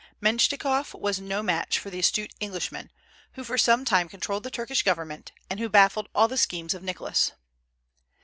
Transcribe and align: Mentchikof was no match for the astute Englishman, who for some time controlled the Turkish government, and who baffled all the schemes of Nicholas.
Mentchikof 0.19 0.95
was 0.99 1.19
no 1.19 1.43
match 1.43 1.77
for 1.77 1.91
the 1.91 1.99
astute 1.99 2.33
Englishman, 2.39 2.89
who 3.33 3.43
for 3.43 3.55
some 3.55 3.85
time 3.85 4.09
controlled 4.09 4.41
the 4.41 4.49
Turkish 4.49 4.81
government, 4.81 5.31
and 5.47 5.59
who 5.59 5.69
baffled 5.69 6.09
all 6.15 6.27
the 6.27 6.37
schemes 6.37 6.73
of 6.73 6.81
Nicholas. 6.81 7.33